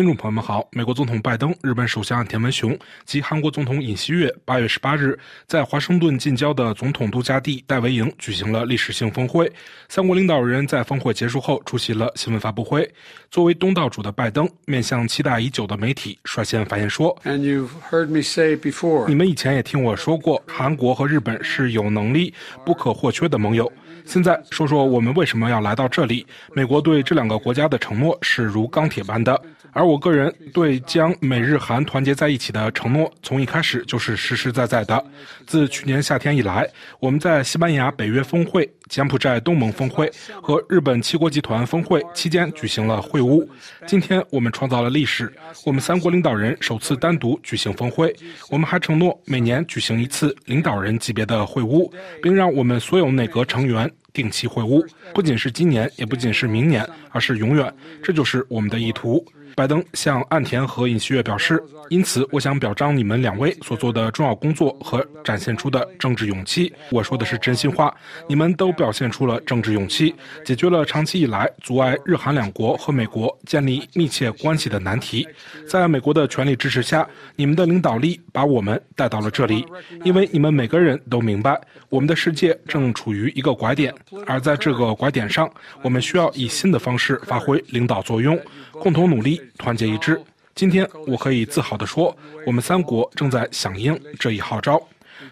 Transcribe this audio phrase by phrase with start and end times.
[0.00, 2.74] 听众朋友们好，美国总统拜登、日本首相田文雄
[3.04, 9.52] 及韩国总统尹锡悦八月十八日在华盛顿近郊的总统度假地戴维营举行了历史性峰会。
[9.90, 12.90] 三国领导人在峰会结束后出席了新闻发布会。
[13.30, 22.32] 作为东道主的拜登面向期待已久的媒体，率先发言说：“And you've heard me say before，你们以前也听我说过，韩国和日本是有能力、
[22.64, 23.70] 不可或缺的盟友。
[24.10, 26.26] 现在说说我们为什么要来到这里。
[26.52, 29.40] 美国对这两个国家的承诺是如钢铁般的。”
[29.72, 35.00] 而我个人对将美日韩团结在一起的承诺，从一开始就是实实在在的。
[35.46, 36.68] 自去年夏天以来，
[36.98, 40.10] 我们在西班牙北约峰会、柬埔寨东盟峰会
[40.42, 43.46] 和日本七国集团峰会期间举行了会晤。
[43.86, 45.32] 今天我们创造了历史，
[45.64, 48.12] 我们三国领导人首次单独举行峰会。
[48.50, 51.88] 我们还承诺每年举行一次领导人级别的会晤，
[52.20, 57.72] 并让我们所有内阁成员定期会晤，不仅是今年，也不仅是明年，而是永远。
[58.02, 59.24] 这就是我们的意图。
[59.54, 66.72] 拜登向岸田和尹锡悦表示，因此我想表彰你们两位所做的重要工作和展现出的政治勇气。
[66.90, 67.94] 我说的是真心话，
[68.28, 75.26] 你们都表现出了政治勇气，解决了长期以来阻碍日韩两国和美国建立密切关系的难题。
[75.68, 77.06] 在美国的全力支持下，
[77.36, 79.66] 你们的领导力把我们带到了这里。
[80.04, 83.92] 因为你们每个人都明白，我们的世界正处于一个拐点，
[84.26, 85.50] 而在这个拐点上，
[85.82, 88.38] 我们需要以新的方式发挥领导作用，
[88.72, 89.39] 共同努力。
[89.58, 90.20] 团结一致。
[90.54, 92.14] 今天，我可以自豪地说，
[92.46, 94.80] 我们三国正在响应这一号召。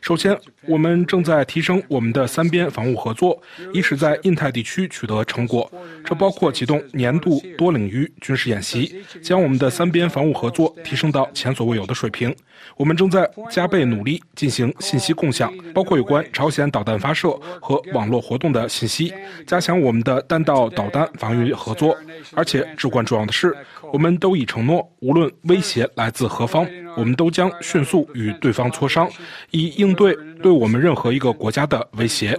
[0.01, 3.41] 首先，我们正在提升我们的三边防务合作，
[3.73, 5.71] 以使在印太地区取得成果。
[6.05, 12.35] 这包括启动年度多领域军事演习，将我们的三边防务合作提升到前所未有的水平。
[12.77, 19.13] 我们正在加倍努力进行信息共享，包括有关朝鲜导弹发射和网络活动的信息，
[19.47, 21.97] 加强我们的弹道导弹防御合作。
[22.35, 23.55] 而且，至关重要的是，
[23.93, 26.67] 我们都已承诺，无论威胁来自何方，
[26.99, 29.09] 我们都将迅速与对方磋商，
[29.53, 32.37] 以应对对我们任何一个国家的威胁。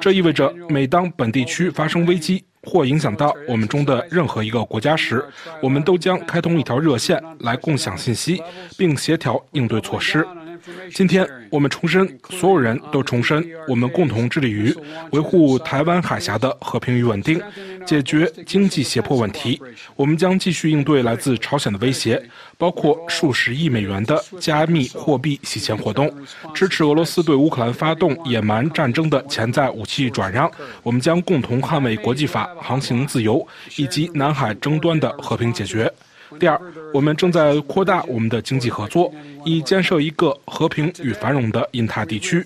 [0.00, 5.24] 这意味着，每当本地区发生危机或影响到我们中的任何一个国家时，
[5.62, 8.42] 我们都将开通一条热线来共享信息，
[8.76, 10.26] 并协调应对措施。
[10.92, 14.74] 今天，我们重申，所有人都重申，我们共同致力于
[15.12, 17.40] 维护台湾海峡的和平与稳定，
[17.86, 19.60] 解决经济胁迫问题。
[19.96, 22.22] 我们将继续应对来自朝鲜的威胁，
[22.56, 26.12] 包括数十亿美元的加密货币洗钱活动，
[26.54, 30.50] 支持俄罗斯对乌克兰发动野蛮战争的潜在武器转让。
[30.82, 33.46] 我们将共同捍卫国际法、航行自由
[33.76, 35.92] 以及南海争端的和平解决。
[36.38, 36.60] 第二，
[36.92, 39.12] 我们正在扩大我们的经济合作，
[39.44, 42.44] 以建设一个和平与繁荣的印太地区。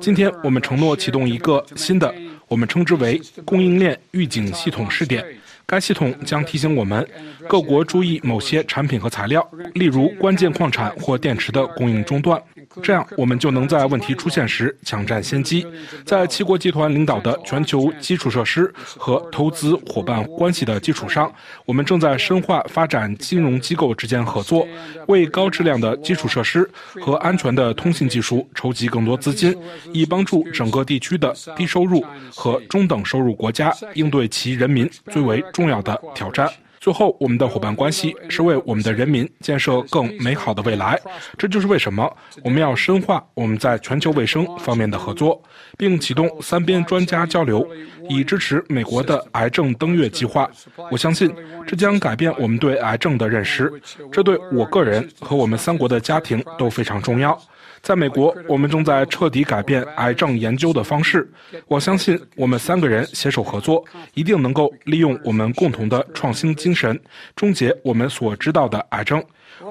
[0.00, 2.14] 今天，我们承诺启动一个新的，
[2.48, 5.24] 我们称之为供应链预警系统试点。
[5.68, 7.04] 该系统将提醒我们
[7.48, 12.40] 各国注意某些产品和材料，例如关键矿产或电池的供应中断。
[12.82, 15.66] 这样，我们就能在问题出现时抢占先机。
[16.04, 21.32] 在七国集团领导的全球基础设施和投资伙伴关系的基础上，
[21.64, 24.66] 我们正在深化发展金融机构之间合作，
[25.08, 26.68] 为高质量的基础设施
[27.00, 29.56] 和安全的通信技术筹集更多资金，
[29.92, 32.04] 以帮助整个地区的低收入
[32.34, 36.50] 和中等收入国家应对其人民最为重要的挑战。
[36.86, 40.96] 最后，我们的伙伴关系是为我们的人民建设更美好的未来。
[41.36, 42.08] 这就是为什么
[42.44, 45.42] 我们要深化我们在全球卫生方面的合作，
[45.76, 47.68] 并启动三边专家交流，
[48.08, 50.48] 以支持美国的癌症登月计划。
[50.88, 51.28] 我相信
[51.66, 53.68] 这将改变我们对癌症的认识，
[54.12, 57.36] 这对我个人和我们三国的家庭都非常重要。
[57.82, 61.28] 在美国，我们正在彻底改变癌症研究的方式。
[61.68, 66.98] 我相信，我们三个人携手合作，一定能够利用我们共同的创新精神，
[67.34, 69.22] 终结我们所知道的癌症。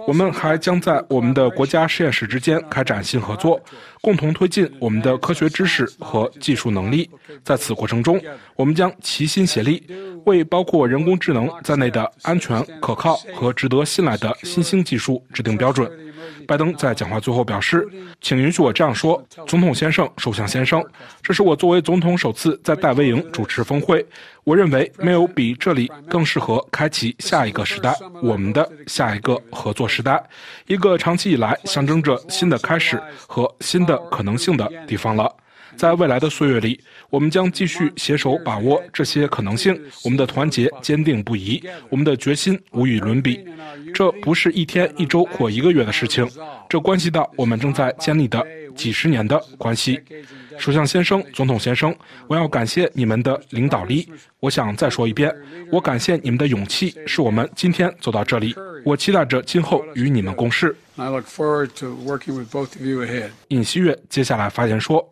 [0.08, 3.60] 我们还将在我们的国家实验室之间开展新合作，
[4.02, 7.10] 共同推进我们的科学知识和技术能力。
[7.44, 8.20] 在此过程中，
[8.56, 9.86] 我们将齐心协力，
[10.26, 15.92] 为包括人工智能在内的安全、可靠和值得信赖的新兴技术制定标准。
[16.48, 17.88] 拜登在讲话最后表示
[18.22, 20.84] ：“请允许我这样说，总统先生、首相先生，
[21.22, 24.06] 这是我作为总统首次在戴维营主持峰会。
[24.44, 30.24] 我认为没有比这里更适合开启下一个时代，我们的下一个合作时代，
[30.68, 35.32] 一个长期以来象征着新的开始和新的可能性的地方了。”
[35.76, 36.80] 在未来的岁月里，
[37.10, 39.78] 我们将继续携手把握这些可能性。
[40.04, 43.46] 我们的团结坚定不移，我们的决心无与伦比。
[43.94, 46.28] 这不是一天、一周或一个月的事情，
[46.70, 48.46] 这关系到我们正在建立的
[48.76, 50.00] 几十年的关系。
[50.58, 51.94] 首相先生总统先生
[52.28, 54.08] 我要感谢你们的领导力。
[54.40, 55.34] 我想再说一遍
[55.72, 58.56] 我感谢你们的勇气是我们今天走到这里。
[58.84, 60.76] 我期待着今后与你们共事。
[63.50, 65.06] 尹锡悦接下来发言说。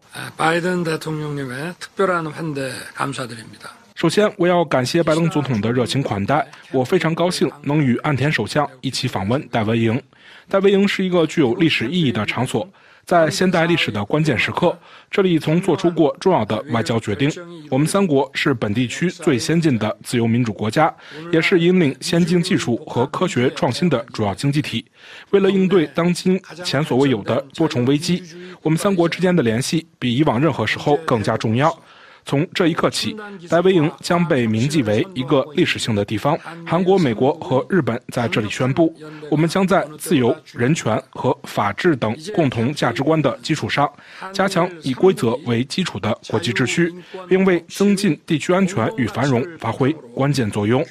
[3.95, 6.45] 首先我要感谢拜登总统的热情款待。
[6.71, 10.01] 我非常高兴能与岸田首相一起访问戴维营。
[10.49, 12.67] 戴维营是一个具有历史意义的场所。
[13.05, 14.77] 在现代历史的关键时刻，
[15.11, 17.29] 这里曾做出过重要的外交决定。
[17.69, 20.93] 我们三国是本地区最先进的自由民主国家，
[21.31, 24.85] 也是引领先进技术和科学创新的主要经济体。
[25.31, 28.23] 为了应对当今前所未有的多重危机，
[28.61, 31.77] 我们三国之间的联系比以往任何时候更加重要。
[32.25, 33.15] 从这一刻起，
[33.49, 36.37] 戴维营将被铭记为一个历史性的地方。
[36.65, 38.93] 韩国、美国和日本在这里宣布，
[39.29, 43.91] 我们将在自由、人权和法治等共同价值观的基础上，
[44.31, 46.93] 加强以规则为基础的国际秩序，
[47.27, 50.83] 并为增进地区安全与繁荣发挥关键作用。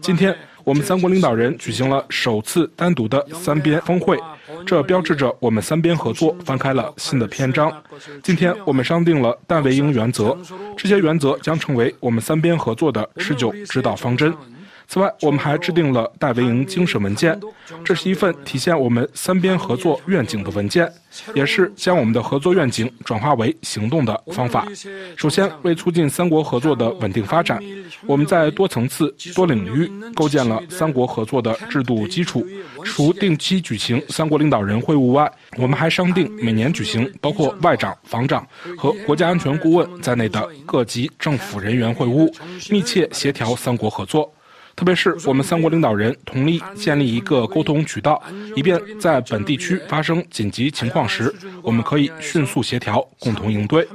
[0.00, 4.18] 今天，我们三国领导人举行了首次单独的三边峰会，
[4.64, 7.70] 这标志着我们三边合作翻开了新的篇章。
[8.22, 10.36] 今天，我们商定了但为营原则，
[10.74, 14.34] 这些原则将成为我们三边合作的持久指导方针。
[14.86, 17.38] 此外，我们还制定了戴维营精神文件，
[17.84, 20.90] 这是一份体现我们三边合作愿景的文件，
[21.34, 24.66] 也是将我们的合作愿景转化为行动的方法。
[25.16, 27.58] 首先，为促进三国合作的稳定发展，
[28.06, 32.46] 我们在多层次、多领域构建了三国合作的制度基础。
[32.84, 38.46] 除定期举行三国领导人会晤外，我们还商定每年举行包括外长、防长
[38.76, 42.30] 和国家安全顾问在内的各级政府人员会晤，
[42.70, 44.30] 密切协调三国合作。
[44.76, 48.22] 特别是我们三国领导人同意建立一个沟通渠道，
[48.56, 51.32] 以便在本地区发生紧急情况时，
[51.62, 53.86] 我们可以迅速协调，共同应对。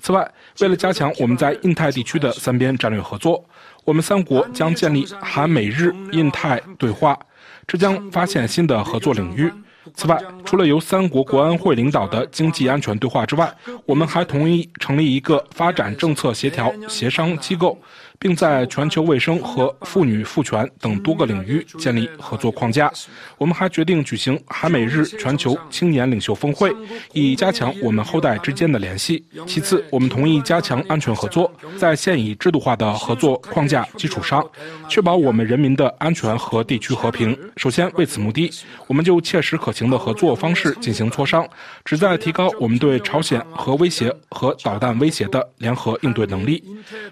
[0.00, 0.30] 此外，
[0.60, 3.42] 为了加强我们在印太地区的三边战略合作，
[3.84, 7.18] 我们三国将建立韩美日印太对话，
[7.66, 9.50] 这将发现新的合作领域。
[9.94, 13.50] 此外，除了由三国国安会领导的经济安全对话之外，
[13.86, 17.80] 我们还同意成立一个发展政策协调协商机构，
[18.18, 22.90] 并在全球卫生和妇女赋权等多个领域建立合作框架。
[23.36, 26.74] 我们还决定举行韩美日全球青年领袖峰会，
[27.12, 29.24] 以加强我们后代之间的联系。
[29.46, 34.44] 其次，我们同意加强安全合作，在现已制度化的合作框架基础上，
[34.88, 37.36] 确保我们人民的安全和地区和平。
[37.56, 38.50] 首先，为此目的，
[38.86, 41.46] 我们就切实可行的合作方式进行磋商，
[41.84, 46.62] 旨在提高我们对朝鲜核威胁和导弹威胁的联合应对能力。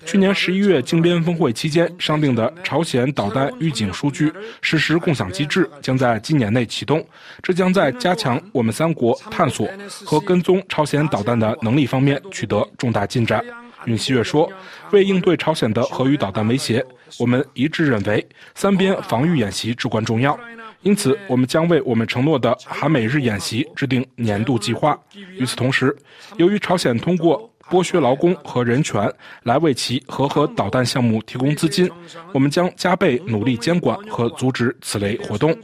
[0.04, 4.32] 去年十一月金边峰会期间商定的朝鲜导弹预警数据
[4.62, 7.06] 实时共享机制将在今年内启动，
[7.42, 9.68] 这将在加强我们三国探索
[10.06, 13.44] 和跟踪朝鲜导弹的能力方面取得重大进展。
[13.84, 14.50] 尹锡悦说
[14.90, 16.82] ：“为应对朝鲜的核与导弹威胁，
[17.18, 20.38] 我们一致认为三边防御演习至关重要。
[20.80, 24.98] 因此，我们将为我们承诺的韩美日演习制定年度计划。
[25.38, 25.94] 与此同时，
[26.38, 31.90] 由于朝鲜通过剥削劳工和人权来为其核和导弹项目提供资金，
[32.32, 35.56] 我们将加倍努力监管和阻止此类活动。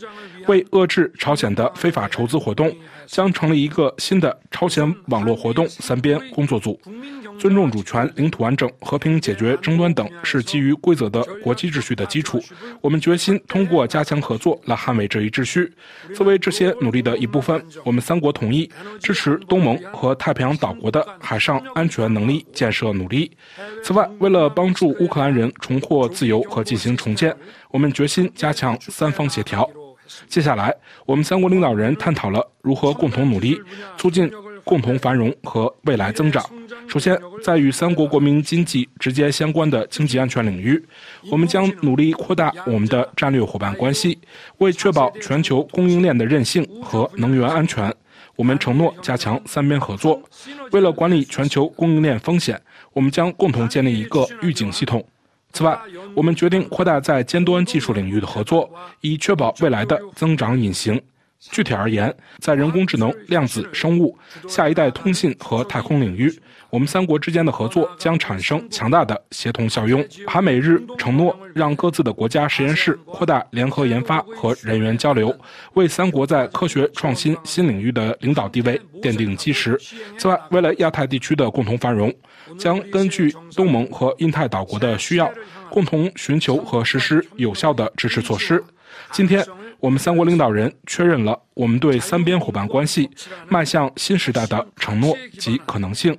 [0.47, 2.75] 为遏制朝鲜的非法筹资活动，
[3.07, 6.81] 将成立一个新的朝鲜网络活动三边工作组。
[7.39, 12.41] 尊重主权、领土完整、和平解决争端等是基于规则的国际秩序的基础。
[12.81, 15.73] 我们决心通过加强合作来捍卫这一秩序。
[16.15, 18.71] 作为这些努力的一部分，我们三国同意
[19.01, 23.31] 支持东盟和太平洋岛国的海上安全能力建设努力。
[23.83, 27.35] 此外，为了帮助乌克兰人重获自由和进行重建，
[27.71, 29.69] 我们决心加强三方协调。
[30.29, 30.75] 接下来，
[31.07, 33.61] 我们三国领导人探讨了如何共同努力，
[33.97, 34.31] 促进
[34.65, 36.45] 共同繁荣和未来增长。
[36.89, 40.83] 首先，在与三国国民经济直接相关的经济安全领域，
[41.31, 44.19] 我们将努力扩大我们的战略伙伴关系，
[44.59, 47.93] 为确保全球供应链的韧性和能源安全，
[48.37, 50.21] 我们承诺加强三边合作。
[50.73, 52.61] 为了管理全球供应链风险，
[52.93, 55.05] 我们将共同建立一个预警系统。
[55.53, 55.79] 此外，
[56.15, 61.01] 我们决定扩大在尖端技术领域的合作，以确保未来的增长引擎。
[61.51, 64.17] 具体而言，在人工智能、量子生物、
[64.49, 66.33] 下一代通信和太空领域，
[66.71, 70.07] 我们三国之间的合作将产生强大的协同效用。
[70.27, 75.35] 韩美日承诺让各自的国家实验室扩大联合研发和人员交流，
[75.75, 79.79] 为三国在科学创新新领域的领导地位奠定基石。
[80.17, 82.13] 此外，为了亚太地区的共同繁荣，
[82.59, 85.31] 将根据东盟和印太岛国的需要，
[85.71, 88.63] 共同寻求和实施有效的支持措施。
[89.11, 89.45] 今天，
[89.83, 93.11] 我们三国领导人确认了我们对三边伙伴关系
[93.49, 96.17] 迈向新时代的承诺及可能性。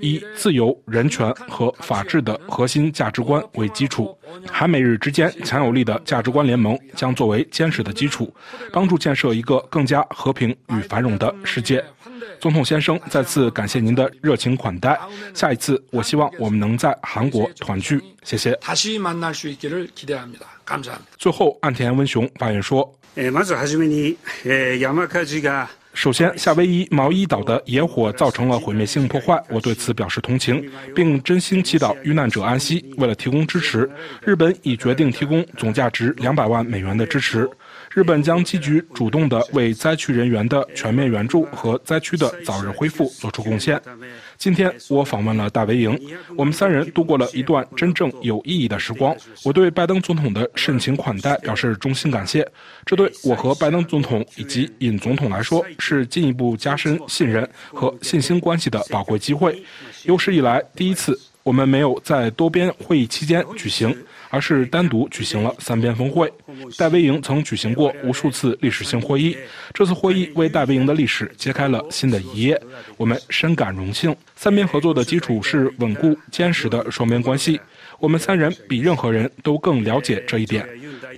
[0.00, 4.16] 以自由、人权和法治的核心价值观为基础，
[4.50, 8.32] 韩美日之间强有力的价值观联盟将作为坚实的基础，
[8.72, 11.84] 帮助建设一个更加和平与繁荣的世界。
[12.38, 14.98] 总统先生，再次感谢您的热情款待。
[15.32, 18.02] 下一次，我希望我们能在韩国团聚。
[18.22, 18.52] 谢谢。
[21.16, 22.92] 最后，岸田文雄发言说。
[25.96, 30.62] 首先，夏威夷毛伊岛的野火造成了毁灭性破坏，我对此表示同情，
[30.94, 32.84] 并真心祈祷遇难者安息。
[32.98, 33.90] 为了提供支持，
[34.22, 37.48] 日本已决定提供总价值两百万美元的支持。
[37.96, 43.80] 日本将积极主动地为灾区人员的全面援助和灾区的早日恢复做出贡献。
[44.36, 45.98] 今天我访问了大维营，
[46.36, 49.16] 我们三人度过了一段真正有意义的时光。
[49.44, 52.46] 我对拜登总统的盛情款待表示衷心感谢，
[52.84, 59.58] 这对我和拜登总统以及尹总统来说是进一步加深信任和信心关系的宝贵机会。
[60.04, 63.96] 有史以来第一次，我们没有在多边会议期间举行。
[64.30, 66.32] 而是单独举行了三边峰会。
[66.78, 69.36] 戴维营曾举行过无数次历史性会议，
[69.72, 72.60] 这次会议为戴维营的历史揭开了新的一页，
[72.96, 74.14] 我们深感荣幸。
[74.34, 77.60] 三边合作的基础是稳固坚实的双边关系，
[77.98, 80.66] 我们三人比任何人都更了解这一点，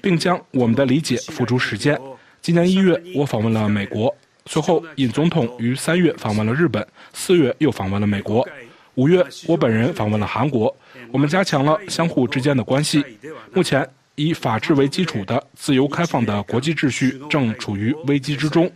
[0.02, 1.98] 并将我们的理解付诸实践。
[2.40, 4.14] 今年一月，我访问了美国，
[4.46, 8.46] 随后尹总统于三月访问了日本，四月又访问了美国，
[8.94, 10.74] 五月我本人访问了韩国。
[11.12, 13.04] 我们加强了相互之间的关系。
[13.52, 18.70] 目前，以法治为基础的自由开放的国际秩序正处于危机之中。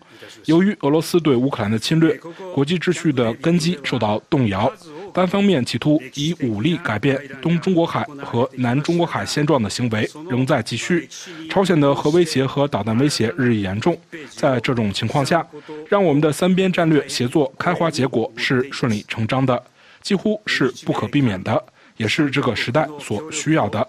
[0.45, 2.19] 由于俄罗斯对乌克兰的侵略，
[2.55, 4.73] 国际秩序的根基受到动摇。
[5.13, 11.07] 单方面企图以武力改变东中国海和南中国海现状的行为仍在继续。
[11.51, 13.95] 朝鲜的核威胁和导弹威胁日益严重。
[14.31, 15.47] 在这种情况下，
[15.89, 19.63] 让我们的三边战略协作开花结果是顺理成章的，
[20.01, 21.63] 几乎是不可避免的。
[21.97, 23.87] 也是这个时代所需要的。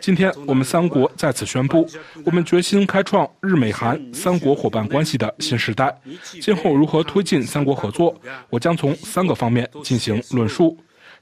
[0.00, 1.88] 今天，我们三国在此宣布，
[2.24, 5.94] 我们决心开创日美韩三国伙伴关系的新时代。
[6.40, 10.76] 今后如何推进三国合作，我将从三个方面进行论述。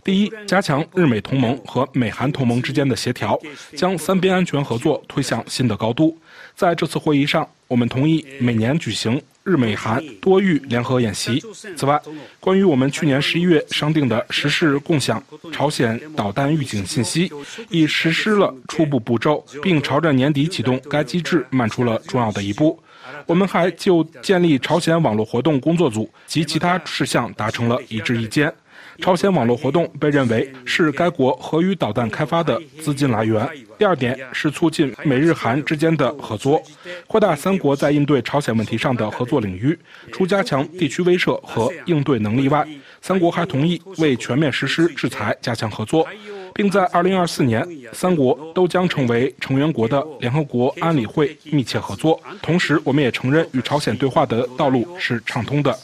[0.05, 3.39] 第一，加强日美同盟和美韩同盟之间的协调，
[3.77, 6.17] 将三边安全合作推向新的高度。
[6.55, 9.21] 在这次会议上，我们同意每年举行。
[9.49, 11.43] 日美韩多域联合演习。
[11.75, 11.99] 此外，
[12.39, 17.33] 关于我们去年十一月商定的实施共享朝鲜导弹预警信息，
[17.71, 22.79] 已实施了初步步骤，并朝着年底启动该机制迈出了重要的一步。
[23.25, 28.53] 我们还就建立朝鲜网络活动工作组及其他事项达成了一致意见。
[29.01, 33.49] 朝鲜网络活动被认为是该国核与导弹开发的资金来源。
[33.79, 36.61] 第二点是促进美日韩之间的合作，
[37.07, 39.79] 扩大三国在应对朝鲜问题上的合作领域。
[40.13, 42.67] 除加强地区威慑和应对能力外，
[43.01, 46.07] 三国还同意为全面实施制裁加强合作，
[46.53, 52.21] 并在2024年，三国都将成为成员国的联合国安理会密切合作。
[52.43, 55.79] 同时，我们也承认与朝鲜对话的道路是畅通的。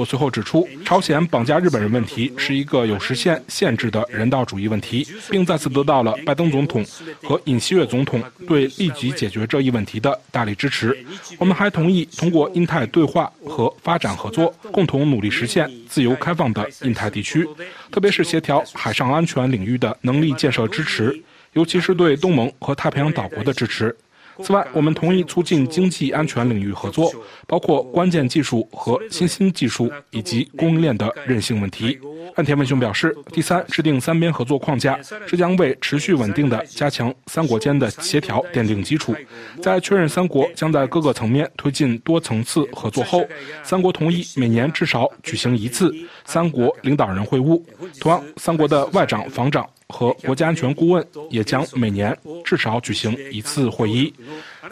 [0.00, 6.82] 我随后指出，朝鲜绑架日本人问题是一个有时限限制的人道主义问题，并再次得到了拜登总统
[7.22, 10.96] 和尹锡悦总统对立即解决这一问题的大力支持。
[11.36, 17.46] 我们还同意通过印太对话和发展合作，共同努力实现自由开放的印太地区，
[17.90, 21.14] 特别是协调海上安全领域的能力建设支持，
[21.52, 23.94] 尤其是对东盟和太平洋岛国的支持。
[24.42, 27.12] 此外，我们同意促进经济安全领域合作，
[27.46, 31.98] 包括关键技术和新兴技术以及供应链的韧性问题。
[32.36, 39.14] 岸田文雄表示，第三，制定三边合作框架，这将为持续稳定的加强三国间的协调奠定基础。
[39.60, 43.26] 在确认三国将在各个层面推进多层次合作后，
[43.64, 45.92] 三国同意每年至少举行一次
[46.24, 47.60] 三国领导人会晤。
[48.00, 49.68] 同样，三国的外长、防长。
[49.92, 52.16] 和国家安全顾问也将每年
[52.50, 54.12] 至少举行一次会议，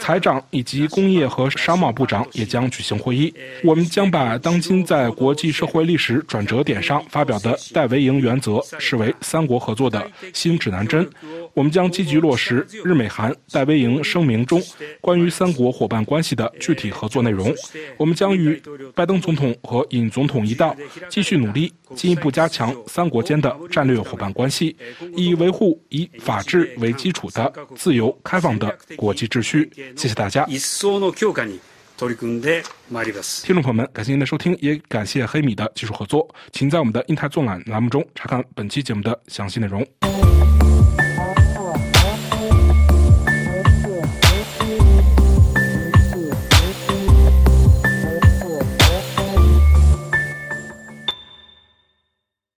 [0.00, 3.32] 财长以及工业和商贸部长也将举行会议。
[3.62, 11.08] 我们将把当今在国际社会历史转折点上发表的戴维营原则视为三国合作的新指南针。
[11.58, 14.62] 我们将积极落实日美韩戴维营声明中
[15.00, 17.52] 关于三国伙伴关系的具体合作内容。
[17.96, 18.62] 我们将与
[18.94, 20.76] 拜登总统和尹总统一道，
[21.08, 24.76] 继续努力，进一步加强三国间的战略伙伴关系，
[25.16, 29.68] 以维护以法治为基础的自由开放的国际秩序。
[29.96, 30.46] 谢谢大家。
[30.46, 30.60] 听
[33.56, 36.32] 众朋友们，感谢您的收听，也感谢黑米的技术合作。
[36.52, 39.84] 请在我们的印太纵览栏目中查看本期节目的详细内容。